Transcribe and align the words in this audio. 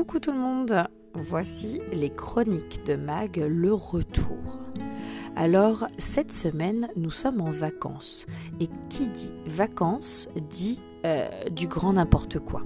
Coucou 0.00 0.18
tout 0.18 0.32
le 0.32 0.38
monde, 0.38 0.86
voici 1.12 1.78
les 1.92 2.08
chroniques 2.08 2.86
de 2.86 2.94
Mag, 2.94 3.36
le 3.36 3.74
retour. 3.74 4.58
Alors, 5.36 5.88
cette 5.98 6.32
semaine, 6.32 6.88
nous 6.96 7.10
sommes 7.10 7.42
en 7.42 7.50
vacances. 7.50 8.24
Et 8.60 8.70
qui 8.88 9.08
dit 9.08 9.34
vacances 9.44 10.30
dit 10.48 10.80
euh, 11.04 11.28
du 11.50 11.68
grand 11.68 11.92
n'importe 11.92 12.38
quoi. 12.38 12.62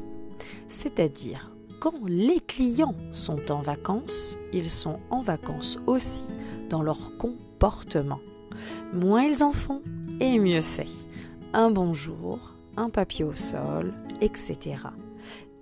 C'est-à-dire, 0.68 1.50
quand 1.80 2.06
les 2.06 2.38
clients 2.38 2.94
sont 3.10 3.50
en 3.50 3.62
vacances, 3.62 4.38
ils 4.52 4.70
sont 4.70 5.00
en 5.10 5.20
vacances 5.20 5.76
aussi 5.88 6.28
dans 6.70 6.84
leur 6.84 7.18
comportement. 7.18 8.20
Moins 8.92 9.24
ils 9.24 9.42
en 9.42 9.50
font, 9.50 9.82
et 10.20 10.38
mieux 10.38 10.60
c'est. 10.60 10.86
Un 11.52 11.72
bonjour, 11.72 12.54
un 12.76 12.90
papier 12.90 13.24
au 13.24 13.32
sol, 13.32 13.92
etc 14.20 14.76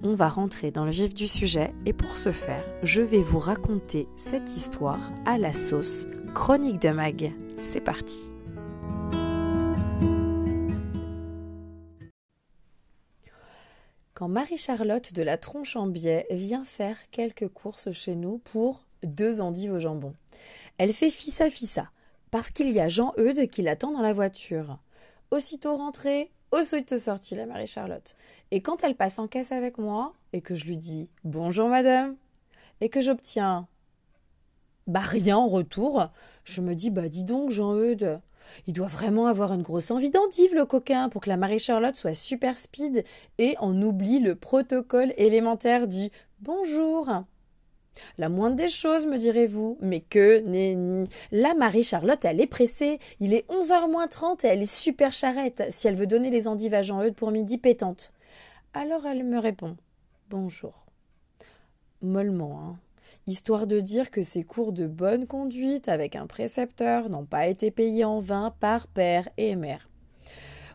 on 0.02 0.15
va 0.15 0.29
rentrer 0.29 0.70
dans 0.70 0.84
le 0.84 0.91
vif 0.91 1.15
du 1.15 1.29
sujet 1.29 1.73
et 1.87 1.92
pour 1.92 2.16
ce 2.16 2.33
faire, 2.33 2.65
je 2.83 3.02
vais 3.02 3.23
vous 3.23 3.38
raconter 3.38 4.09
cette 4.16 4.51
histoire 4.56 5.12
à 5.25 5.38
la 5.38 5.52
sauce 5.52 6.06
Chronique 6.34 6.80
de 6.80 6.88
Mag. 6.88 7.33
C'est 7.59 7.80
parti. 7.80 8.19
Quand 14.15 14.28
Marie-Charlotte 14.28 15.12
de 15.12 15.23
la 15.23 15.37
Tronche 15.37 15.77
en 15.77 15.87
Biais 15.87 16.27
vient 16.30 16.64
faire 16.64 16.97
quelques 17.11 17.48
courses 17.48 17.91
chez 17.92 18.14
nous 18.14 18.39
pour 18.39 18.84
deux 19.03 19.41
endives 19.41 19.73
au 19.73 19.78
jambon, 19.78 20.14
elle 20.78 20.92
fait 20.92 21.11
fissa 21.11 21.48
fissa 21.48 21.91
parce 22.30 22.50
qu'il 22.50 22.70
y 22.70 22.80
a 22.80 22.89
Jean-Eudes 22.89 23.48
qui 23.50 23.62
l'attend 23.62 23.92
dans 23.92 24.00
la 24.00 24.12
voiture. 24.12 24.78
Aussitôt 25.30 25.77
rentrée, 25.77 26.30
aussitôt 26.52 26.98
sortie, 26.98 27.34
la 27.34 27.47
Marie-Charlotte. 27.47 28.15
Et 28.51 28.61
quand 28.61 28.84
elle 28.84 28.95
passe 28.95 29.19
en 29.19 29.27
caisse 29.27 29.52
avec 29.52 29.78
moi, 29.78 30.12
et 30.33 30.41
que 30.41 30.55
je 30.55 30.67
lui 30.67 30.77
dis 30.77 31.09
Bonjour 31.25 31.69
madame, 31.69 32.17
et 32.81 32.89
que 32.89 33.00
j'obtiens 33.00 33.67
bah 34.86 35.00
rien 35.00 35.36
en 35.36 35.47
retour, 35.48 36.09
je 36.44 36.61
me 36.61 36.75
dis 36.75 36.91
Bah 36.91 37.09
dis 37.09 37.25
donc, 37.25 37.50
Jean-Eudes, 37.50 38.20
il 38.67 38.72
doit 38.72 38.89
vraiment 38.89 39.27
avoir 39.27 39.53
une 39.53 39.62
grosse 39.62 39.91
envie 39.91 40.11
d'endive, 40.11 40.55
le 40.55 40.64
coquin, 40.64 41.09
pour 41.09 41.20
que 41.22 41.28
la 41.28 41.36
Marie-Charlotte 41.36 41.97
soit 41.97 42.14
super 42.14 42.56
speed 42.56 43.05
et 43.39 43.56
en 43.59 43.81
oublie 43.81 44.19
le 44.19 44.34
protocole 44.34 45.12
élémentaire 45.16 45.87
du 45.87 46.11
Bonjour. 46.41 47.25
La 48.19 48.29
moindre 48.29 48.57
des 48.57 48.69
choses, 48.69 49.07
me 49.07 49.19
direz-vous. 49.19 49.79
Mais 49.81 50.01
que 50.01 50.41
nenni. 50.41 51.09
La 51.31 51.55
Marie-Charlotte, 51.55 52.25
elle 52.25 52.41
est 52.41 52.47
pressée. 52.47 52.99
Il 53.21 53.34
est 53.34 53.49
11h 53.51 53.91
moins 53.91 54.09
30 54.09 54.45
et 54.45 54.49
elle 54.49 54.62
est 54.62 54.67
super 54.67 55.12
charrette. 55.12 55.65
Si 55.71 55.89
elle 55.89 55.97
veut 55.97 56.07
donner 56.07 56.31
les 56.31 56.49
endives 56.49 56.75
à 56.75 56.83
Jean-Eudes 56.83 57.15
pour 57.15 57.31
midi, 57.31 57.59
pétante. 57.59 58.12
Alors 58.75 59.07
elle 59.07 59.25
me 59.25 59.39
répond 59.39 59.77
Bonjour. 60.31 60.87
Mollement, 62.01 62.61
hein. 62.61 62.79
Histoire 63.29 63.69
de 63.69 63.79
dire 63.79 64.11
que 64.11 64.23
ses 64.23 64.43
cours 64.43 64.73
de 64.73 64.87
bonne 64.87 65.29
conduite 65.29 65.89
avec 65.89 66.17
un 66.17 66.27
précepteur 66.27 67.09
n'ont 67.09 67.25
pas 67.25 67.47
été 67.47 67.71
payés 67.71 68.05
en 68.05 68.19
vain 68.19 68.53
par 68.59 68.89
père 68.89 69.29
et 69.37 69.55
mère. 69.55 69.92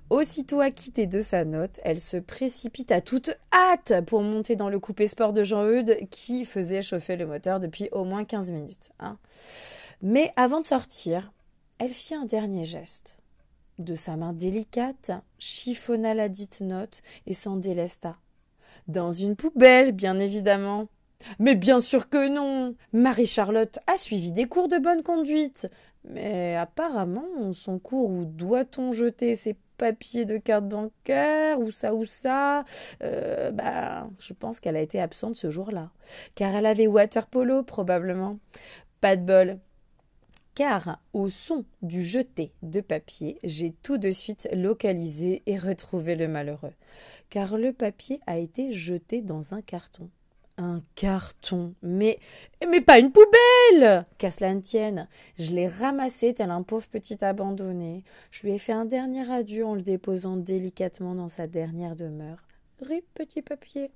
Aussitôt 0.10 0.62
acquittée 0.62 1.06
de 1.06 1.20
sa 1.20 1.44
note, 1.44 1.82
elle 1.84 2.00
se 2.00 2.16
précipite 2.16 2.94
à 2.94 3.02
toute 3.02 3.32
hâte 3.52 4.06
pour 4.06 4.22
monter 4.22 4.56
dans 4.56 4.70
le 4.70 4.80
coupé 4.80 5.06
sport 5.06 5.34
de 5.34 5.44
Jean-Eudes 5.44 5.98
qui 6.10 6.46
faisait 6.46 6.82
chauffer 6.82 7.18
le 7.18 7.26
moteur 7.26 7.60
depuis 7.60 7.90
au 7.92 8.06
moins 8.06 8.24
15 8.24 8.52
minutes. 8.52 8.90
Hein. 9.00 9.18
Mais 10.02 10.32
avant 10.38 10.62
de 10.62 10.66
sortir, 10.66 11.34
elle 11.78 11.92
fit 11.92 12.16
un 12.16 12.24
dernier 12.24 12.64
geste. 12.64 13.18
De 13.80 13.96
sa 13.96 14.16
main 14.16 14.32
délicate, 14.32 15.12
chiffonna 15.40 16.14
la 16.14 16.30
dite 16.30 16.62
note 16.62 17.02
et 17.26 17.34
s'en 17.34 17.58
délesta. 17.58 18.16
Dans 18.88 19.12
une 19.12 19.36
poubelle, 19.36 19.92
bien 19.92 20.18
évidemment. 20.20 20.88
Mais 21.40 21.56
bien 21.56 21.82
sûr 21.82 22.08
que 22.08 22.30
non. 22.30 22.76
Marie-Charlotte 22.94 23.80
a 23.88 23.98
suivi 23.98 24.32
des 24.32 24.46
cours 24.46 24.70
de 24.70 24.78
bonne 24.78 25.04
conduite. 25.04 25.68
Mais 26.06 26.56
apparemment, 26.56 27.52
son 27.52 27.78
cours 27.78 28.10
où 28.10 28.24
doit-on 28.24 28.94
jeter 28.94 29.36
ses 29.36 29.58
papier 29.78 30.26
de 30.26 30.38
carte 30.38 30.68
bancaire 30.68 31.60
ou 31.60 31.72
ça 31.72 31.94
ou 31.94 32.06
ça, 32.06 32.66
euh, 33.04 33.52
bah, 33.52 34.08
je 34.20 34.34
pense 34.34 34.60
qu'elle 34.60 34.76
a 34.76 34.82
été 34.82 35.00
absente 35.00 35.36
ce 35.36 35.50
jour-là. 35.50 35.92
Car 36.36 36.56
elle 36.56 36.66
avait 36.66 36.88
water 36.88 37.28
polo 37.28 37.64
probablement. 37.64 38.40
Pas 39.02 39.16
de 39.16 39.24
bol. 39.24 39.60
Car 40.56 41.00
au 41.14 41.30
son 41.30 41.66
du 41.84 42.04
jeté 42.04 42.52
de 42.64 42.82
papier, 42.82 43.38
j'ai 43.44 43.74
tout 43.84 44.00
de 44.00 44.10
suite 44.10 44.50
localisé 44.54 45.44
et 45.46 45.58
retrouvé 45.58 46.16
le 46.16 46.28
malheureux. 46.28 46.74
Car 47.30 47.58
le 47.58 47.74
papier 47.74 48.20
a 48.26 48.40
été 48.40 48.72
jeté 48.72 49.22
dans 49.22 49.54
un 49.54 49.62
carton. 49.62 50.10
Un 50.60 50.82
carton. 50.96 51.76
Mais, 51.84 52.20
mais 52.68 52.82
pas 52.82 52.98
une 52.98 53.12
poubelle! 53.12 54.06
Qu'à 54.18 54.32
cela 54.32 54.56
ne 54.56 54.60
tienne. 54.60 55.08
Je 55.38 55.52
l'ai 55.52 55.68
ramassé 55.68 56.34
tel 56.34 56.50
un 56.50 56.64
pauvre 56.64 56.88
petit 56.88 57.24
abandonné. 57.24 58.04
Je 58.32 58.42
lui 58.42 58.54
ai 58.54 58.58
fait 58.58 58.74
un 58.74 58.86
dernier 58.86 59.32
adieu 59.32 59.66
en 59.66 59.76
le 59.76 59.84
déposant 59.84 60.36
délicatement 60.36 61.14
dans 61.14 61.30
sa 61.30 61.46
dernière 61.46 61.96
demeure. 61.96 62.40
Rip, 62.82 63.06
petit 63.14 63.44
papier. 63.44 63.92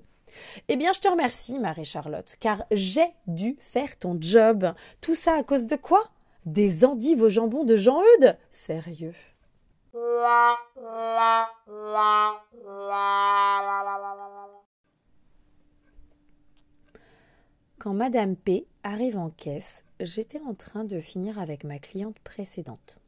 Eh 0.68 0.76
bien, 0.76 0.94
je 0.94 1.00
te 1.00 1.08
remercie, 1.08 1.58
Marie-Charlotte, 1.58 2.36
car 2.40 2.64
j'ai 2.72 3.12
dû 3.26 3.58
faire 3.60 3.98
ton 3.98 4.18
job. 4.20 4.74
Tout 5.02 5.16
ça 5.16 5.34
à 5.34 5.44
cause 5.44 5.66
de 5.66 5.76
quoi? 5.76 6.04
Des 6.46 6.86
endives 6.86 7.24
au 7.24 7.30
jambon 7.30 7.64
de 7.64 7.76
Jean-Eudes? 7.76 8.38
Sérieux. 8.50 9.16
Quand 17.84 17.96
Madame 17.96 18.36
P 18.36 18.68
arrive 18.84 19.18
en 19.18 19.32
caisse, 19.32 19.84
j'étais 20.00 20.40
en 20.42 20.54
train 20.54 20.84
de 20.84 21.00
finir 21.00 21.40
avec 21.40 21.64
ma 21.64 21.80
cliente 21.80 22.20
précédente. 22.20 23.00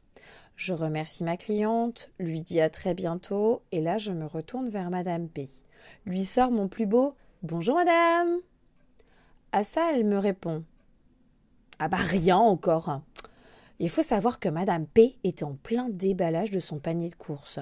Je 0.56 0.72
remercie 0.72 1.22
ma 1.22 1.36
cliente, 1.36 2.10
lui 2.18 2.42
dis 2.42 2.60
à 2.60 2.68
très 2.70 2.92
bientôt, 2.92 3.62
et 3.70 3.80
là 3.80 3.98
je 3.98 4.10
me 4.10 4.26
retourne 4.26 4.68
vers 4.68 4.90
Madame 4.90 5.28
P. 5.28 5.48
Lui 6.06 6.24
sors 6.24 6.50
mon 6.50 6.66
plus 6.66 6.86
beau 6.86 7.14
Bonjour 7.44 7.76
madame. 7.76 8.40
À 9.52 9.62
ça 9.62 9.92
elle 9.92 10.04
me 10.04 10.18
répond 10.18 10.64
Ah 11.78 11.86
bah 11.86 11.98
rien 11.98 12.38
encore. 12.38 13.00
Il 13.80 13.90
faut 13.90 14.02
savoir 14.02 14.38
que 14.38 14.48
Madame 14.48 14.86
P 14.86 15.16
était 15.24 15.44
en 15.44 15.54
plein 15.54 15.88
déballage 15.88 16.50
de 16.50 16.60
son 16.60 16.78
panier 16.78 17.08
de 17.08 17.14
courses. 17.16 17.58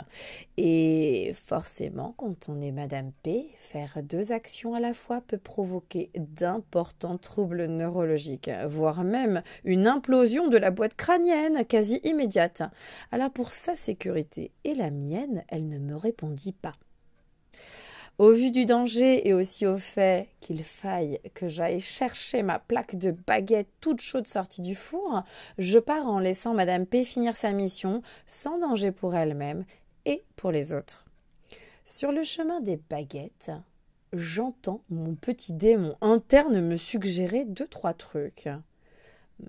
Et 0.59 1.33
forcément, 1.35 2.15
quand 2.19 2.51
on 2.51 2.61
est 2.61 2.71
Madame 2.71 3.13
P, 3.23 3.49
faire 3.59 3.99
deux 4.03 4.31
actions 4.31 4.75
à 4.75 4.81
la 4.81 4.93
fois 4.93 5.23
peut 5.23 5.39
provoquer 5.39 6.11
d'importants 6.15 7.17
troubles 7.17 7.65
neurologiques, 7.65 8.51
voire 8.69 9.05
même 9.05 9.43
une 9.65 9.87
implosion 9.87 10.49
de 10.49 10.59
la 10.59 10.71
boîte 10.71 10.95
crânienne 10.95 11.65
quasi 11.65 12.01
immédiate. 12.05 12.63
Alors 13.11 13.31
pour 13.31 13.51
sa 13.51 13.75
sécurité 13.75 14.51
et 14.65 14.75
la 14.75 14.91
mienne, 14.91 15.45
elle 15.49 15.67
ne 15.67 15.79
me 15.79 15.97
répondit 15.97 16.53
pas. 16.53 16.75
Au 18.19 18.31
vu 18.31 18.51
du 18.51 18.67
danger 18.67 19.27
et 19.27 19.33
aussi 19.33 19.67
au 19.67 19.79
fait 19.79 20.29
qu'il 20.41 20.63
faille 20.63 21.19
que 21.35 21.49
j'aille 21.49 21.81
chercher 21.81 22.43
ma 22.43 22.59
plaque 22.59 22.97
de 22.97 23.11
baguette 23.11 23.71
toute 23.81 24.01
chaude 24.01 24.29
sortie 24.29 24.61
du 24.61 24.75
four, 24.75 25.23
je 25.59 25.79
pars 25.79 26.07
en 26.07 26.19
laissant 26.19 26.53
Madame 26.53 26.87
P 26.87 27.05
finir 27.05 27.35
sa 27.35 27.53
mission 27.53 28.03
sans 28.27 28.59
danger 28.59 28.93
pour 28.93 29.17
elle-même 29.17 29.65
et 30.05 30.23
pour 30.37 30.53
les 30.53 30.75
autres. 30.75 31.05
Sur 31.85 32.13
le 32.13 32.23
chemin 32.23 32.61
des 32.61 32.79
baguettes, 32.91 33.51
j'entends 34.13 34.83
mon 34.91 35.15
petit 35.15 35.55
démon 35.55 35.97
interne 36.01 36.61
me 36.61 36.77
suggérer 36.77 37.45
deux 37.45 37.67
trois 37.67 37.95
trucs. 37.95 38.49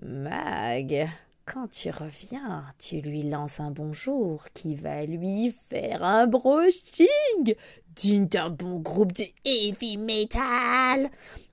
Mag, 0.02 1.08
quand 1.46 1.68
tu 1.70 1.90
reviens, 1.90 2.64
tu 2.78 3.00
lui 3.00 3.22
lances 3.22 3.60
un 3.60 3.70
bonjour 3.70 4.46
qui 4.54 4.74
va 4.74 5.04
lui 5.04 5.54
faire 5.68 6.02
un 6.02 6.26
brushing 6.26 7.54
digne 7.94 8.26
d'un 8.26 8.50
bon 8.50 8.78
groupe 8.78 9.12
de 9.12 9.26
heavy 9.44 9.96
metal. 9.98 11.10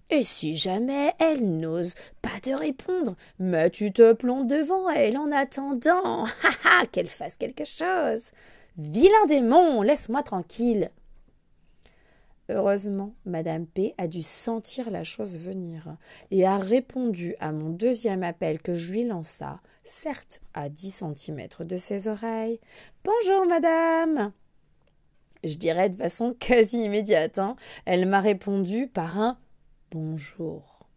Et 0.10 0.24
si 0.24 0.56
jamais 0.56 1.14
elle 1.20 1.58
n'ose 1.58 1.96
pas 2.22 2.40
te 2.42 2.52
répondre, 2.52 3.16
mais 3.40 3.70
tu 3.70 3.92
te 3.92 4.14
plonges 4.14 4.48
devant 4.48 4.90
elle 4.90 5.18
en 5.18 5.32
attendant, 5.32 6.26
qu'elle 6.92 7.10
fasse 7.10 7.38
quelque 7.38 7.66
chose. 7.66 8.32
Vilain 8.78 9.26
démon, 9.28 9.82
laisse-moi 9.82 10.24
tranquille. 10.24 10.90
Heureusement, 12.54 13.14
Madame 13.24 13.66
P 13.66 13.96
a 13.98 14.08
dû 14.08 14.22
sentir 14.22 14.92
la 14.92 15.06
chose 15.06 15.38
venir 15.38 15.96
et 16.32 16.46
a 16.46 16.58
répondu 16.58 17.34
à 17.40 17.54
mon 17.54 17.70
deuxième 17.70 18.24
appel 18.24 18.62
que 18.62 18.74
je 18.74 18.92
lui 18.92 19.06
lança, 19.06 19.62
certes 19.86 20.42
à 20.54 20.68
dix 20.68 20.92
centimètres 20.92 21.64
de 21.64 21.78
ses 21.78 22.10
oreilles. 22.10 22.60
Bonjour, 23.06 23.46
madame. 23.46 24.34
Je 25.46 25.56
dirais 25.56 25.88
de 25.88 25.96
façon 25.96 26.34
quasi 26.40 26.84
immédiate. 26.84 27.40
Hein. 27.40 27.56
Elle 27.86 28.06
m'a 28.06 28.20
répondu 28.20 28.88
par 28.88 29.18
un 29.18 29.38
bonjour. 29.92 30.90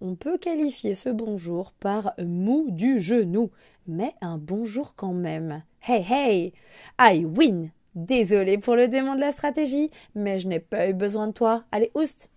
On 0.00 0.14
peut 0.14 0.38
qualifier 0.38 0.94
ce 0.94 1.08
bonjour 1.08 1.72
par 1.72 2.14
mou 2.24 2.68
du 2.70 3.00
genou, 3.00 3.50
mais 3.88 4.14
un 4.20 4.38
bonjour 4.38 4.94
quand 4.94 5.14
même. 5.14 5.64
Hey 5.82 6.06
hey, 6.08 6.52
I 7.00 7.24
win 7.24 7.72
Désolé 7.94 8.58
pour 8.58 8.76
le 8.76 8.88
démon 8.88 9.14
de 9.14 9.20
la 9.20 9.32
stratégie, 9.32 9.90
mais 10.14 10.38
je 10.38 10.48
n'ai 10.48 10.60
pas 10.60 10.88
eu 10.88 10.94
besoin 10.94 11.26
de 11.28 11.32
toi. 11.32 11.64
Allez, 11.72 11.90
oust 11.94 12.30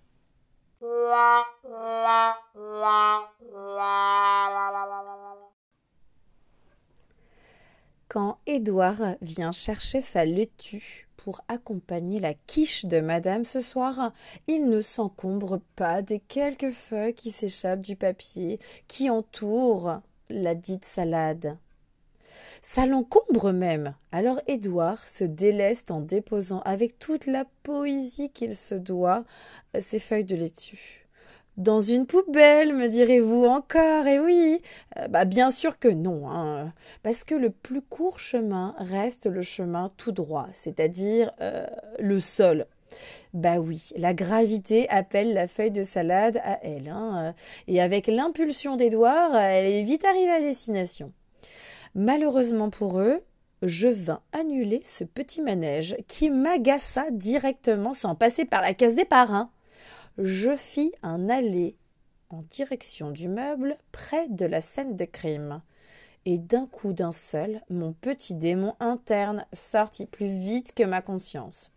Quand 8.08 8.38
Édouard 8.46 9.16
vient 9.22 9.52
chercher 9.52 10.02
sa 10.02 10.26
laitue 10.26 11.08
pour 11.18 11.42
accompagner 11.48 12.20
la 12.20 12.34
quiche 12.34 12.86
de 12.86 13.00
madame 13.00 13.46
ce 13.46 13.62
soir, 13.62 14.12
il 14.48 14.68
ne 14.70 14.82
s'encombre 14.82 15.62
pas 15.76 16.02
des 16.02 16.20
quelques 16.20 16.72
feuilles 16.72 17.14
qui 17.14 17.32
s'échappent 17.32 17.82
du 17.82 17.96
papier 17.96 18.60
qui 18.88 19.10
entoure 19.10 20.02
la 20.30 20.54
dite 20.54 20.86
salade. 20.86 21.58
Ça 22.62 22.86
l'encombre 22.86 23.52
même. 23.52 23.96
Alors 24.12 24.40
Édouard 24.48 25.08
se 25.08 25.24
déleste 25.24 25.92
en 25.92 26.02
déposant 26.02 26.62
avec 26.62 27.00
toute 27.00 27.28
la 27.28 27.46
poésie 27.64 28.30
qu'il 28.30 28.56
se 28.56 28.76
doit 28.76 29.24
ses 29.80 30.00
feuilles 30.00 30.26
de 30.26 30.36
laitue. 30.36 31.04
Dans 31.58 31.82
une 31.82 32.08
poubelle, 32.08 32.74
me 32.74 32.90
direz-vous 32.90 33.46
encore 33.46 34.08
Eh 34.08 34.20
oui 34.20 34.60
euh, 34.98 35.08
Bah 35.08 35.24
bien 35.24 35.52
sûr 35.52 35.78
que 35.78 35.88
non, 35.88 36.28
hein, 36.28 36.74
parce 37.04 37.24
que 37.24 37.36
le 37.36 37.52
plus 37.52 37.84
court 37.84 38.20
chemin 38.20 38.74
reste 38.80 39.28
le 39.28 39.44
chemin 39.44 39.92
tout 39.98 40.12
droit, 40.12 40.48
c'est-à-dire 40.52 41.32
euh, 41.42 41.68
le 42.00 42.20
sol. 42.20 42.66
Bah 43.36 43.60
oui, 43.60 43.92
la 43.96 44.16
gravité 44.16 44.90
appelle 44.90 45.34
la 45.34 45.48
feuille 45.48 45.70
de 45.70 45.84
salade 45.84 46.38
à 46.44 46.58
elle, 46.64 46.90
hein, 46.90 47.36
et 47.68 47.82
avec 47.82 48.08
l'impulsion 48.08 48.76
d'Édouard, 48.76 49.36
elle 49.36 49.72
est 49.72 49.84
vite 49.84 50.06
arrivée 50.06 50.32
à 50.32 50.42
destination. 50.42 51.12
Malheureusement 51.96 52.70
pour 52.70 53.00
eux, 53.00 53.24
je 53.62 53.88
vins 53.88 54.22
annuler 54.34 54.82
ce 54.84 55.04
petit 55.04 55.42
manège 55.42 55.96
qui 56.08 56.30
m'agaça 56.30 57.12
directement 57.12 57.94
sans 57.94 58.16
passer 58.16 58.46
par 58.46 58.62
la 58.62 58.74
case 58.74 58.96
des 58.96 59.06
parrains 59.06 59.50
je 60.18 60.56
fis 60.56 60.92
un 61.02 61.30
aller 61.30 61.76
en 62.30 62.44
direction 62.52 63.12
du 63.12 63.28
meuble 63.28 63.78
près 63.92 64.28
de 64.30 64.46
la 64.46 64.62
scène 64.62 64.96
de 64.96 65.06
crime. 65.06 65.62
Et 66.26 66.38
d'un 66.38 66.68
coup 66.68 66.94
d'un 66.94 67.12
seul, 67.12 67.62
mon 67.70 67.94
petit 67.94 68.34
démon 68.34 68.76
interne 68.80 69.46
sortit 69.52 70.06
plus 70.06 70.28
vite 70.28 70.74
que 70.74 70.84
ma 70.84 71.02
conscience. 71.02 71.72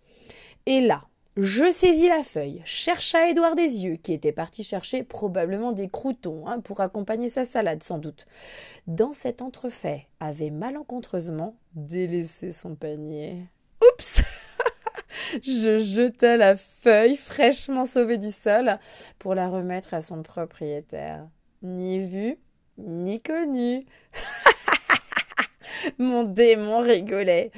Et 0.67 0.81
là, 0.81 1.03
je 1.37 1.71
saisis 1.71 2.09
la 2.09 2.25
feuille, 2.25 2.63
chercha 2.65 3.29
Édouard 3.29 3.57
yeux, 3.57 3.97
qui 3.97 4.15
était 4.15 4.33
parti 4.33 4.65
chercher 4.65 5.03
probablement 5.03 5.73
des 5.73 5.89
croutons 5.89 6.47
hein, 6.47 6.61
pour 6.61 6.81
accompagner 6.81 7.29
sa 7.29 7.45
salade, 7.45 7.83
sans 7.83 7.99
doute. 7.99 8.27
Dans 8.87 9.13
cet 9.13 9.43
entrefait, 9.43 10.07
avait 10.19 10.51
malencontreusement 10.51 11.55
délaissé 11.75 12.53
son 12.53 12.75
panier. 12.75 13.45
Oups 13.83 14.23
je 15.43 15.79
jetai 15.79 16.37
la 16.37 16.57
feuille 16.57 17.17
fraîchement 17.17 17.85
sauvée 17.85 18.19
du 18.19 18.31
sol 18.31 18.79
pour 19.19 19.35
la 19.35 19.49
remettre 19.49 19.93
à 19.93 20.01
son 20.01 20.23
propriétaire. 20.23 21.27
Ni 21.63 21.99
vu, 21.99 22.39
ni 22.79 23.21
connu. 23.21 23.85
Mon 25.99 26.25
démon 26.25 26.81
rigolait 26.81 27.51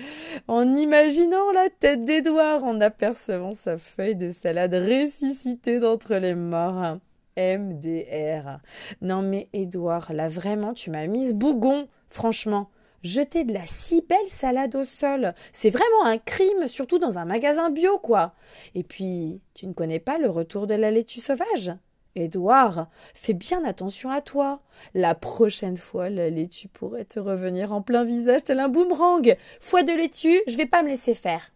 en 0.48 0.74
imaginant 0.74 1.52
la 1.52 1.68
tête 1.68 2.04
d'Édouard 2.04 2.64
en 2.64 2.80
apercevant 2.80 3.54
sa 3.54 3.76
feuille 3.76 4.16
de 4.16 4.30
salade 4.30 4.74
ressuscitée 4.74 5.78
d'entre 5.78 6.14
les 6.16 6.34
morts. 6.34 6.98
MDR. 7.36 8.58
Non 9.00 9.22
mais 9.22 9.48
Édouard, 9.52 10.12
là 10.12 10.28
vraiment 10.28 10.74
tu 10.74 10.90
m'as 10.90 11.06
mise 11.06 11.34
bougon, 11.34 11.86
franchement. 12.08 12.68
Jeter 13.04 13.44
de 13.44 13.52
la 13.52 13.64
si 13.64 14.02
belle 14.08 14.18
salade 14.28 14.74
au 14.74 14.82
sol, 14.82 15.32
c'est 15.52 15.70
vraiment 15.70 16.04
un 16.04 16.18
crime, 16.18 16.66
surtout 16.66 16.98
dans 16.98 17.18
un 17.18 17.24
magasin 17.24 17.70
bio, 17.70 17.98
quoi. 17.98 18.34
Et 18.74 18.82
puis, 18.82 19.40
tu 19.54 19.68
ne 19.68 19.72
connais 19.72 20.00
pas 20.00 20.18
le 20.18 20.28
retour 20.28 20.66
de 20.66 20.74
la 20.74 20.90
laitue 20.90 21.20
sauvage? 21.20 21.72
Édouard, 22.14 22.88
fais 23.14 23.32
bien 23.32 23.64
attention 23.64 24.10
à 24.10 24.20
toi. 24.20 24.60
La 24.94 25.14
prochaine 25.14 25.76
fois, 25.76 26.10
la 26.10 26.30
laitue 26.30 26.68
pourrait 26.68 27.04
te 27.04 27.20
revenir 27.20 27.72
en 27.72 27.82
plein 27.82 28.04
visage 28.04 28.44
tel 28.44 28.60
un 28.60 28.68
boomerang. 28.68 29.36
Foi 29.60 29.82
de 29.82 29.92
laitue, 29.92 30.40
je 30.46 30.56
vais 30.56 30.66
pas 30.66 30.82
me 30.82 30.88
laisser 30.88 31.14
faire. 31.14 31.50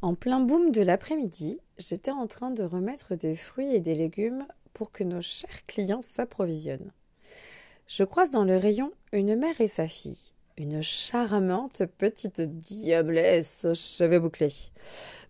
En 0.00 0.14
plein 0.14 0.40
boom 0.40 0.70
de 0.70 0.82
l'après-midi, 0.82 1.60
j'étais 1.76 2.12
en 2.12 2.26
train 2.26 2.50
de 2.50 2.62
remettre 2.62 3.16
des 3.16 3.34
fruits 3.34 3.74
et 3.74 3.80
des 3.80 3.94
légumes 3.94 4.46
pour 4.72 4.92
que 4.92 5.04
nos 5.04 5.20
chers 5.20 5.66
clients 5.66 6.02
s'approvisionnent. 6.02 6.92
Je 7.88 8.04
croise 8.04 8.30
dans 8.30 8.44
le 8.44 8.56
rayon 8.56 8.92
une 9.12 9.34
mère 9.34 9.60
et 9.60 9.66
sa 9.66 9.88
fille, 9.88 10.32
une 10.58 10.82
charmante 10.82 11.84
petite 11.98 12.40
diablesse 12.40 13.64
aux 13.64 13.74
cheveux 13.74 14.18
bouclés. 14.18 14.52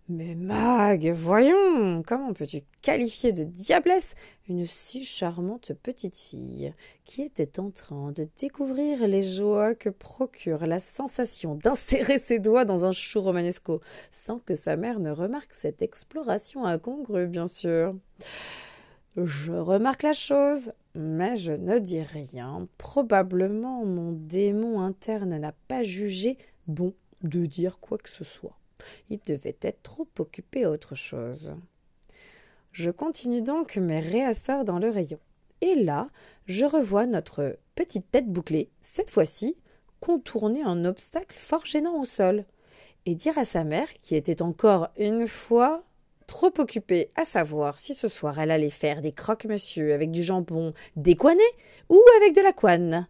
Mais 0.09 0.33
Mag, 0.33 1.11
voyons, 1.11 2.01
comment 2.01 2.33
peux-tu 2.33 2.61
qualifier 2.81 3.31
de 3.31 3.43
diablesse 3.43 4.15
une 4.47 4.65
si 4.65 5.03
charmante 5.03 5.73
petite 5.83 6.17
fille 6.17 6.73
qui 7.05 7.21
était 7.21 7.59
en 7.59 7.69
train 7.69 8.11
de 8.11 8.27
découvrir 8.39 9.07
les 9.07 9.21
joies 9.21 9.75
que 9.75 9.89
procure 9.89 10.65
la 10.65 10.79
sensation 10.79 11.53
d'insérer 11.53 12.17
ses 12.17 12.39
doigts 12.39 12.65
dans 12.65 12.85
un 12.85 12.91
chou 12.91 13.21
romanesco, 13.21 13.81
sans 14.11 14.39
que 14.39 14.55
sa 14.55 14.77
mère 14.77 14.99
ne 14.99 15.11
remarque 15.11 15.53
cette 15.53 15.83
exploration 15.83 16.65
incongrue, 16.65 17.27
bien 17.27 17.47
sûr? 17.47 17.93
Je 19.15 19.51
remarque 19.51 20.01
la 20.01 20.13
chose, 20.13 20.71
mais 20.95 21.35
je 21.37 21.51
ne 21.51 21.79
dis 21.79 22.01
rien. 22.01 22.67
Probablement 22.77 23.85
mon 23.85 24.11
démon 24.11 24.81
interne 24.81 25.37
n'a 25.37 25.53
pas 25.67 25.83
jugé 25.83 26.37
bon 26.67 26.93
de 27.21 27.45
dire 27.45 27.79
quoi 27.79 27.97
que 27.97 28.09
ce 28.09 28.23
soit. 28.23 28.57
Il 29.09 29.19
devait 29.25 29.57
être 29.61 29.83
trop 29.83 30.07
occupé 30.19 30.63
à 30.63 30.71
autre 30.71 30.95
chose. 30.95 31.55
Je 32.71 32.91
continue 32.91 33.41
donc 33.41 33.77
mes 33.77 33.99
réassorts 33.99 34.65
dans 34.65 34.79
le 34.79 34.89
rayon. 34.89 35.19
Et 35.61 35.75
là, 35.75 36.09
je 36.45 36.65
revois 36.65 37.05
notre 37.05 37.57
petite 37.75 38.09
tête 38.11 38.27
bouclée, 38.27 38.69
cette 38.81 39.09
fois-ci, 39.09 39.57
contourner 39.99 40.63
un 40.63 40.85
obstacle 40.85 41.37
fort 41.37 41.65
gênant 41.65 41.99
au 41.99 42.05
sol, 42.05 42.45
et 43.05 43.15
dire 43.15 43.37
à 43.37 43.45
sa 43.45 43.63
mère, 43.63 43.87
qui 44.01 44.15
était 44.15 44.41
encore 44.41 44.89
une 44.97 45.27
fois 45.27 45.83
trop 46.29 46.53
occupée 46.59 47.09
à 47.15 47.25
savoir 47.25 47.79
si 47.79 47.95
ce 47.95 48.07
soir 48.07 48.39
elle 48.39 48.51
allait 48.51 48.69
faire 48.69 49.01
des 49.01 49.11
croque-monsieur 49.11 49.95
avec 49.95 50.11
du 50.11 50.23
jambon 50.23 50.73
décoiné 50.95 51.43
ou 51.89 51.99
avec 52.17 52.35
de 52.35 52.41
la 52.41 52.53
couenne. 52.53 53.07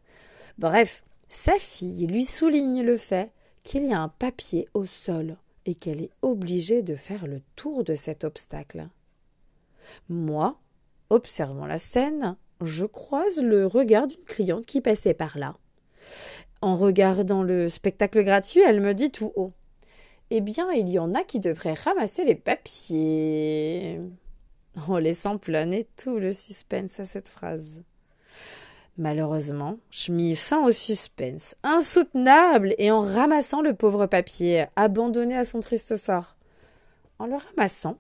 Bref, 0.57 1.03
sa 1.27 1.55
fille 1.55 2.07
lui 2.07 2.23
souligne 2.23 2.81
le 2.81 2.95
fait 2.95 3.31
qu'il 3.63 3.85
y 3.85 3.93
a 3.93 3.99
un 3.99 4.07
papier 4.07 4.69
au 4.73 4.85
sol 4.85 5.35
et 5.65 5.75
qu'elle 5.75 6.01
est 6.01 6.11
obligée 6.21 6.81
de 6.81 6.95
faire 6.95 7.27
le 7.27 7.41
tour 7.57 7.83
de 7.83 7.93
cet 7.93 8.23
obstacle. 8.23 8.87
Moi, 10.07 10.57
observant 11.09 11.65
la 11.65 11.77
scène, 11.77 12.37
je 12.61 12.85
croise 12.85 13.43
le 13.43 13.65
regard 13.65 14.07
d'une 14.07 14.23
cliente 14.23 14.65
qui 14.65 14.79
passait 14.79 15.13
par 15.13 15.37
là. 15.37 15.57
En 16.61 16.75
regardant 16.75 17.43
le 17.43 17.67
spectacle 17.67 18.23
gratuit, 18.23 18.61
elle 18.61 18.79
me 18.79 18.93
dit 18.93 19.11
tout 19.11 19.33
haut 19.35 19.51
Eh 20.31 20.41
bien, 20.41 20.71
il 20.71 20.89
y 20.89 20.99
en 20.99 21.15
a 21.15 21.23
qui 21.23 21.39
devraient 21.39 21.73
ramasser 21.73 22.23
les 22.23 22.35
papiers. 22.35 23.99
En 24.87 24.97
laissant 24.97 25.37
planer 25.37 25.87
tout 25.97 26.19
le 26.19 26.31
suspense 26.31 26.99
à 26.99 27.05
cette 27.05 27.27
phrase. 27.27 27.81
Malheureusement, 28.97 29.77
je 29.91 30.11
mis 30.11 30.35
fin 30.35 30.63
au 30.65 30.71
suspense, 30.71 31.55
insoutenable, 31.63 32.75
et 32.77 32.91
en 32.91 32.99
ramassant 32.99 33.61
le 33.61 33.73
pauvre 33.73 34.07
papier, 34.07 34.65
abandonné 34.75 35.37
à 35.37 35.45
son 35.45 35.61
triste 35.61 35.95
sort. 35.95 36.35
En 37.17 37.25
le 37.25 37.35
ramassant, 37.35 37.97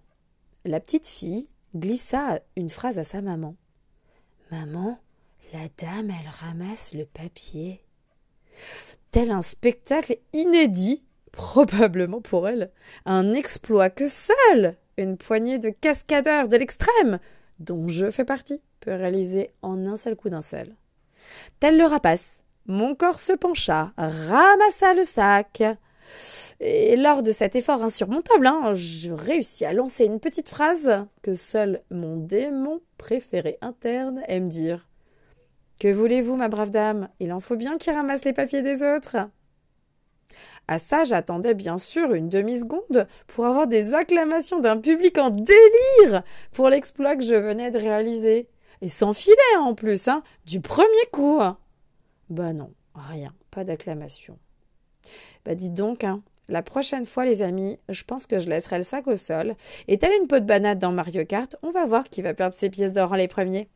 la 0.65 0.79
petite 0.79 1.07
fille 1.07 1.47
glissa 1.75 2.41
une 2.55 2.69
phrase 2.69 2.99
à 2.99 3.03
sa 3.03 3.21
maman. 3.21 3.55
Maman, 4.51 4.99
la 5.53 5.67
dame, 5.77 6.09
elle 6.11 6.29
ramasse 6.29 6.93
le 6.93 7.05
papier. 7.05 7.81
Tel 9.11 9.31
un 9.31 9.41
spectacle 9.41 10.17
inédit, 10.33 11.03
probablement 11.31 12.21
pour 12.21 12.47
elle, 12.47 12.71
un 13.05 13.33
exploit 13.33 13.89
que 13.89 14.07
seule 14.07 14.75
une 14.99 15.17
poignée 15.17 15.59
de 15.59 15.69
cascadeurs 15.69 16.47
de 16.47 16.57
l'extrême, 16.57 17.19
dont 17.59 17.87
je 17.87 18.09
fais 18.09 18.25
partie, 18.25 18.61
peut 18.79 18.93
réaliser 18.93 19.51
en 19.61 19.85
un 19.85 19.97
seul 19.97 20.15
coup 20.15 20.29
d'un 20.29 20.41
seul. 20.41 20.75
Tel 21.59 21.77
le 21.77 21.85
rapace, 21.85 22.41
mon 22.65 22.95
corps 22.95 23.19
se 23.19 23.33
pencha, 23.33 23.93
ramassa 23.97 24.93
le 24.93 25.03
sac. 25.03 25.63
Et 26.59 26.97
lors 26.97 27.23
de 27.23 27.31
cet 27.31 27.55
effort 27.55 27.83
insurmontable, 27.83 28.47
hein, 28.47 28.73
je 28.73 29.11
réussis 29.11 29.65
à 29.65 29.73
lancer 29.73 30.05
une 30.05 30.19
petite 30.19 30.49
phrase 30.49 31.05
que 31.21 31.33
seul 31.33 31.81
mon 31.89 32.17
démon 32.17 32.81
préféré 32.97 33.57
interne 33.61 34.21
aime 34.27 34.49
dire. 34.49 34.87
Que 35.79 35.93
voulez-vous, 35.93 36.35
ma 36.35 36.49
brave 36.49 36.71
dame? 36.71 37.07
Il 37.21 37.31
en 37.31 37.39
faut 37.39 37.55
bien 37.55 37.77
qu'il 37.77 37.93
ramasse 37.93 38.25
les 38.25 38.33
papiers 38.33 38.61
des 38.61 38.83
autres. 38.83 39.15
À 40.71 40.77
ça, 40.77 41.03
j'attendais 41.03 41.55
bien 41.55 41.79
sûr 41.79 42.13
une 42.13 42.29
demi-seconde 42.29 43.07
pour 43.25 43.47
avoir 43.47 43.65
des 43.65 43.95
acclamations 43.95 44.59
d'un 44.59 44.77
public 44.77 45.17
en 45.17 45.31
délire 45.31 46.21
pour 46.51 46.69
l'exploit 46.69 47.15
que 47.15 47.23
je 47.23 47.33
venais 47.33 47.71
de 47.71 47.79
réaliser. 47.79 48.47
Et 48.81 48.87
sans 48.87 49.15
filet 49.15 49.35
en 49.59 49.73
plus, 49.73 50.07
hein, 50.07 50.21
du 50.45 50.61
premier 50.61 51.07
coup. 51.11 51.39
Bah 52.29 52.53
non, 52.53 52.71
rien, 52.93 53.33
pas 53.49 53.63
d'acclamation. 53.63 54.37
Bah 55.43 55.55
dites 55.55 55.73
donc, 55.73 56.03
hein, 56.03 56.21
la 56.49 56.61
prochaine 56.61 57.07
fois, 57.07 57.25
les 57.25 57.41
amis, 57.41 57.79
je 57.89 58.03
pense 58.03 58.27
que 58.27 58.37
je 58.37 58.47
laisserai 58.47 58.77
le 58.77 58.83
sac 58.83 59.07
au 59.07 59.15
sol. 59.15 59.55
Et 59.87 59.97
tel 59.97 60.11
une 60.21 60.27
peau 60.27 60.39
de 60.39 60.45
banane 60.45 60.77
dans 60.77 60.91
Mario 60.91 61.25
Kart, 61.25 61.55
on 61.63 61.71
va 61.71 61.87
voir 61.87 62.03
qui 62.03 62.21
va 62.21 62.35
perdre 62.35 62.53
ses 62.53 62.69
pièces 62.69 62.93
d'or 62.93 63.11
en 63.11 63.15
les 63.15 63.27
premiers. 63.27 63.69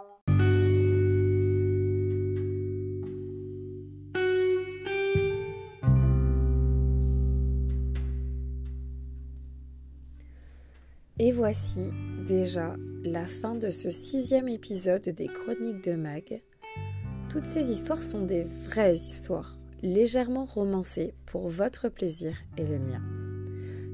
Et 11.21 11.33
voici 11.33 11.81
déjà 12.25 12.77
la 13.03 13.25
fin 13.25 13.53
de 13.53 13.69
ce 13.69 13.89
sixième 13.89 14.47
épisode 14.47 15.09
des 15.09 15.27
Chroniques 15.27 15.83
de 15.83 15.95
Mag. 15.95 16.41
Toutes 17.29 17.45
ces 17.45 17.69
histoires 17.73 18.03
sont 18.03 18.21
des 18.21 18.45
vraies 18.45 18.95
histoires, 18.95 19.59
légèrement 19.81 20.45
romancées 20.45 21.13
pour 21.25 21.49
votre 21.49 21.89
plaisir 21.89 22.37
et 22.55 22.65
le 22.65 22.79
mien. 22.79 23.01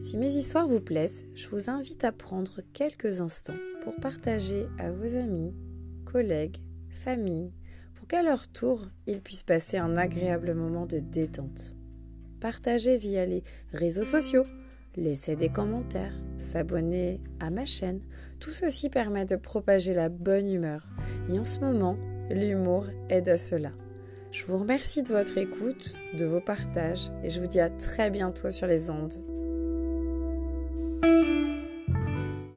Si 0.02 0.18
mes 0.18 0.30
histoires 0.30 0.68
vous 0.68 0.82
plaisent, 0.82 1.26
je 1.34 1.48
vous 1.48 1.68
invite 1.72 2.04
à 2.04 2.12
prendre 2.12 2.62
quelques 2.74 3.22
instants 3.22 3.58
pour 3.82 3.96
partager 3.96 4.68
à 4.78 4.92
vos 4.92 5.18
amis, 5.18 5.56
collègues, 6.06 6.58
familles, 6.92 7.54
pour 7.96 8.06
qu'à 8.06 8.22
leur 8.22 8.48
tour, 8.48 8.88
ils 9.08 9.22
puissent 9.22 9.42
passer 9.42 9.78
un 9.78 9.98
agréable 9.98 10.54
moment 10.54 10.86
de 10.86 11.00
détente. 11.00 11.74
Partagez 12.40 12.98
via 12.98 13.26
les 13.26 13.44
réseaux 13.74 14.04
sociaux, 14.04 14.46
laisser 14.98 15.36
des 15.36 15.50
commentaires, 15.50 16.16
s'abonner 16.38 17.22
à 17.40 17.50
ma 17.50 17.66
chaîne. 17.66 18.02
Tout 18.40 18.52
ceci 18.52 18.90
permet 18.90 19.26
de 19.26 19.36
propager 19.36 19.94
la 19.94 20.10
bonne 20.10 20.50
humeur. 20.50 20.88
Et 21.30 21.40
en 21.40 21.46
ce 21.46 21.60
moment, 21.60 21.98
l'humour 22.30 22.86
aide 23.10 23.30
à 23.30 23.38
cela. 23.38 23.72
Je 24.32 24.44
vous 24.46 24.58
remercie 24.58 25.02
de 25.02 25.14
votre 25.14 25.38
écoute, 25.38 25.96
de 26.18 26.26
vos 26.26 26.42
partages 26.42 27.10
et 27.24 27.30
je 27.30 27.40
vous 27.40 27.48
dis 27.48 27.62
à 27.62 27.70
très 27.70 28.10
bientôt 28.10 28.52
sur 28.52 28.68
les 28.68 28.90
ondes. 28.90 29.16